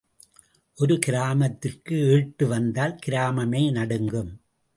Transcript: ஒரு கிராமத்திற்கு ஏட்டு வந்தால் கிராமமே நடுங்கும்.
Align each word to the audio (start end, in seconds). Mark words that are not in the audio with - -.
ஒரு 0.77 0.99
கிராமத்திற்கு 0.99 1.97
ஏட்டு 2.07 2.47
வந்தால் 2.47 2.97
கிராமமே 3.05 3.71
நடுங்கும். 3.71 4.31